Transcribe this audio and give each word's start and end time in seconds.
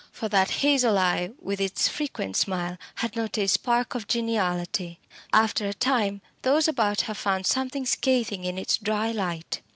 For 0.11 0.27
that 0.29 0.49
hazel 0.65 0.97
eye, 0.97 1.29
with 1.39 1.61
its 1.61 1.87
frequent 1.87 2.35
smile, 2.35 2.79
had 2.95 3.15
not 3.15 3.37
a 3.37 3.45
spark 3.47 3.93
of 3.93 4.07
geniality. 4.07 4.99
After 5.31 5.67
a 5.67 5.75
time 5.75 6.21
those 6.41 6.67
about 6.67 7.01
her 7.01 7.13
found 7.13 7.45
something 7.45 7.85
scathing 7.85 8.43
in 8.43 8.57
its 8.57 8.77
dry 8.77 9.11
light. 9.11 9.61